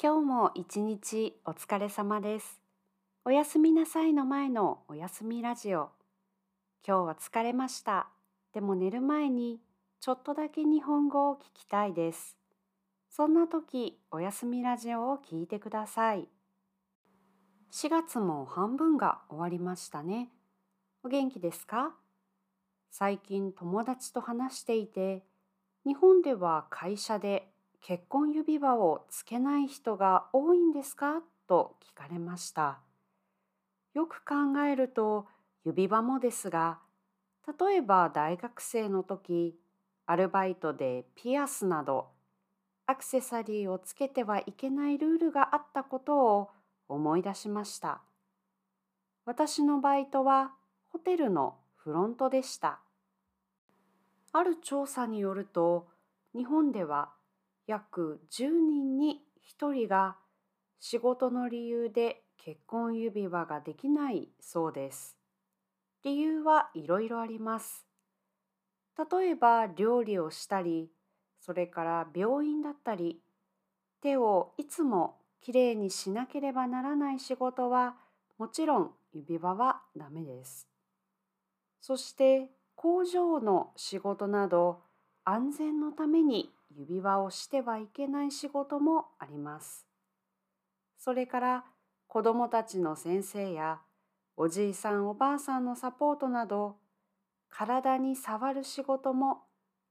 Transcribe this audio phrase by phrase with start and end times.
[0.00, 2.60] 今日も一日お疲れ様です。
[3.24, 5.90] おやすみなさいの前のおやすみラジオ。
[6.86, 8.06] 今日は疲れました。
[8.54, 9.58] でも寝る前に
[9.98, 12.36] ちょっとだけ日本語を聞きたいです。
[13.10, 16.28] そんな時、おやすみラジオを聞いてください。
[17.72, 20.30] 4月も半分が終わりましたね。
[21.02, 21.92] お元気ですか？
[22.92, 25.24] 最近友達と話していて、
[25.84, 27.48] 日本では会社で
[27.80, 31.22] 結婚指輪をつけない人が多いんですか？
[31.46, 32.80] と聞かれました。
[33.94, 35.26] よく考えると
[35.64, 36.78] 指輪もですが、
[37.58, 39.58] 例えば大学生の時、
[40.06, 42.08] アルバイトでピアスなど
[42.86, 46.50] アクセサリーをつけてはいけないルールがあったことを
[46.88, 48.02] 思い出しました。
[49.24, 50.52] 私のバイトは
[50.88, 52.80] ホテルのフロントでした。
[54.32, 55.88] ある調査によると、
[56.34, 57.10] 日本では
[57.68, 59.20] 約10人に
[59.60, 60.16] 1人が
[60.80, 65.18] 仕事の理由で結婚指輪ができないそうです。
[66.02, 67.86] 理由はいろいろあります。
[69.10, 70.90] 例えば料理をしたり、
[71.40, 73.20] それから病院だったり、
[74.00, 77.96] 手をいつもきれいにしなければならない仕事は
[78.38, 80.66] もちろん指輪はダメです。
[81.82, 84.80] そして工場の仕事など
[85.24, 89.86] 安全のために指輪をしてはいけない仕事もあります。
[90.98, 91.64] それから
[92.06, 93.80] 子どもたちの先生や
[94.36, 96.76] おじいさんおばあさんのサポートなど
[97.48, 99.42] 体に触る仕事も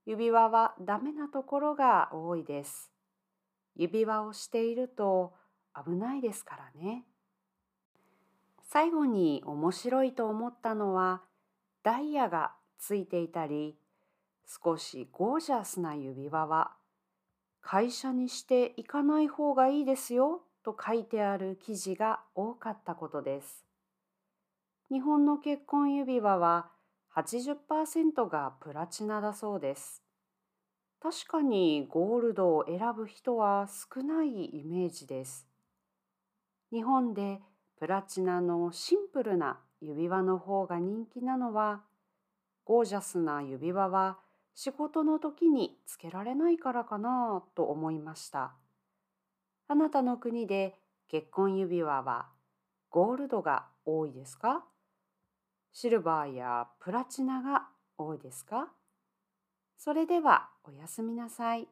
[0.05, 2.91] 指輪はダメなところが多いです。
[3.75, 5.33] 指輪をしていると
[5.75, 7.03] 危ないですからね。
[8.63, 11.21] 最後に面白いと思ったのは
[11.83, 13.77] ダイヤがついていたり
[14.47, 16.71] 少しゴージャスな指輪は
[17.61, 23.65] 会社にしていかない方がいいですよと書いてある記事が多かったことです。
[24.89, 26.69] 日本の結婚指輪は
[27.13, 30.01] 80%がプラチナだそうです。
[31.01, 35.45] 確かにゴールドを選ぶ人は少ないイメージです。
[36.71, 37.41] 日本で
[37.79, 41.81] プラチナのシンプルな指輪の方が人気なのは
[42.65, 44.17] ゴージャスな指輪は
[44.59, 48.55] 仕事の時につけられないからかなと思いました。
[49.67, 50.73] あなたの国で
[51.07, 52.25] 結婚指輪は
[52.89, 54.65] ゴールドが多いですか？
[55.73, 57.67] シルバーやプラチナが
[57.99, 58.69] 多いですか？
[59.77, 61.67] それではおやすみなさい。